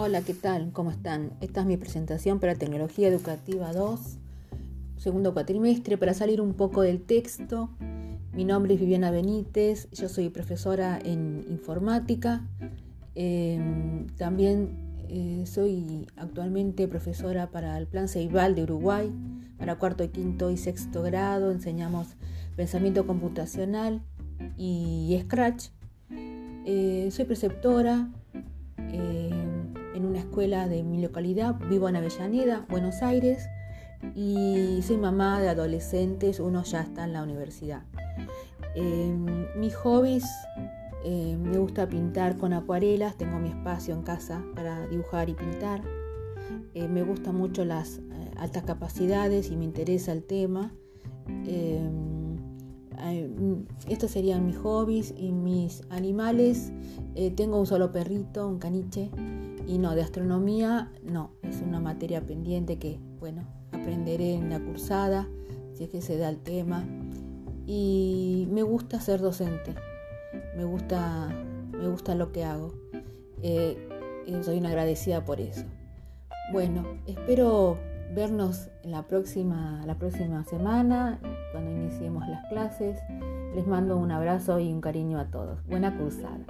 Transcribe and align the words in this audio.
Hola, 0.00 0.22
¿qué 0.22 0.32
tal? 0.32 0.70
¿Cómo 0.72 0.92
están? 0.92 1.32
Esta 1.40 1.62
es 1.62 1.66
mi 1.66 1.76
presentación 1.76 2.38
para 2.38 2.54
Tecnología 2.54 3.08
Educativa 3.08 3.72
2, 3.72 4.18
segundo 4.96 5.34
cuatrimestre, 5.34 5.98
para 5.98 6.14
salir 6.14 6.40
un 6.40 6.54
poco 6.54 6.82
del 6.82 7.02
texto. 7.02 7.70
Mi 8.32 8.44
nombre 8.44 8.74
es 8.74 8.80
Viviana 8.80 9.10
Benítez, 9.10 9.90
yo 9.90 10.08
soy 10.08 10.28
profesora 10.28 11.00
en 11.04 11.44
informática. 11.50 12.46
Em, 13.16 14.06
también 14.16 14.70
eh, 15.08 15.42
soy 15.46 16.06
actualmente 16.14 16.86
profesora 16.86 17.50
para 17.50 17.76
el 17.76 17.88
Plan 17.88 18.06
Ceibal 18.06 18.54
de 18.54 18.62
Uruguay, 18.62 19.12
para 19.58 19.80
cuarto, 19.80 20.08
quinto 20.12 20.52
y 20.52 20.58
sexto 20.58 21.02
grado. 21.02 21.50
Enseñamos 21.50 22.06
pensamiento 22.54 23.04
computacional 23.04 24.04
y 24.56 25.18
Scratch. 25.24 25.70
Eh, 26.70 27.08
soy 27.10 27.24
preceptora. 27.24 28.12
Eh, 30.38 30.44
escuela 30.44 30.68
de 30.68 30.84
mi 30.84 31.02
localidad, 31.02 31.56
vivo 31.68 31.88
en 31.88 31.96
Avellaneda, 31.96 32.64
Buenos 32.70 33.02
Aires, 33.02 33.48
y 34.14 34.80
soy 34.82 34.96
mamá 34.96 35.40
de 35.40 35.48
adolescentes, 35.48 36.38
uno 36.38 36.62
ya 36.62 36.82
está 36.82 37.04
en 37.04 37.12
la 37.12 37.24
universidad. 37.24 37.82
Em, 38.76 39.26
mis 39.56 39.74
hobbies, 39.74 40.24
em, 41.04 41.42
me 41.42 41.58
gusta 41.58 41.88
pintar 41.88 42.36
con 42.36 42.52
acuarelas, 42.52 43.16
tengo 43.16 43.40
mi 43.40 43.48
espacio 43.48 43.94
en 43.94 44.02
casa 44.02 44.44
para 44.54 44.86
dibujar 44.86 45.28
y 45.28 45.34
pintar. 45.34 45.82
Eh, 46.72 46.86
me 46.86 47.02
gustan 47.02 47.34
mucho 47.34 47.64
las 47.64 47.98
eh, 47.98 48.02
altas 48.36 48.62
capacidades 48.62 49.50
y 49.50 49.56
me 49.56 49.64
interesa 49.64 50.12
el 50.12 50.22
tema. 50.22 50.72
Em, 51.48 52.28
estos 53.88 54.12
serían 54.12 54.46
mis 54.46 54.56
hobbies 54.58 55.12
y 55.16 55.32
mis 55.32 55.82
animales. 55.90 56.72
Eh, 57.16 57.32
tengo 57.32 57.58
un 57.58 57.66
solo 57.66 57.90
perrito, 57.90 58.46
un 58.48 58.58
caniche, 58.58 59.10
y 59.68 59.76
no, 59.76 59.94
de 59.94 60.00
astronomía 60.00 60.90
no, 61.04 61.30
es 61.42 61.60
una 61.60 61.78
materia 61.78 62.22
pendiente 62.22 62.78
que, 62.78 62.98
bueno, 63.20 63.46
aprenderé 63.70 64.34
en 64.34 64.48
la 64.48 64.58
cursada, 64.60 65.28
si 65.74 65.84
es 65.84 65.90
que 65.90 66.00
se 66.00 66.16
da 66.16 66.30
el 66.30 66.38
tema. 66.38 66.86
Y 67.66 68.48
me 68.50 68.62
gusta 68.62 68.98
ser 68.98 69.20
docente, 69.20 69.74
me 70.56 70.64
gusta, 70.64 71.28
me 71.70 71.86
gusta 71.86 72.14
lo 72.14 72.32
que 72.32 72.44
hago. 72.44 72.72
Eh, 73.42 73.76
soy 74.42 74.56
una 74.56 74.70
agradecida 74.70 75.26
por 75.26 75.38
eso. 75.38 75.64
Bueno, 76.50 76.86
espero 77.06 77.76
vernos 78.14 78.70
la 78.82 79.02
próxima, 79.02 79.82
la 79.84 79.98
próxima 79.98 80.44
semana, 80.44 81.20
cuando 81.52 81.70
iniciemos 81.70 82.26
las 82.26 82.46
clases. 82.48 82.98
Les 83.54 83.66
mando 83.66 83.98
un 83.98 84.12
abrazo 84.12 84.60
y 84.60 84.72
un 84.72 84.80
cariño 84.80 85.18
a 85.18 85.26
todos. 85.26 85.62
Buena 85.66 85.94
cursada. 85.94 86.40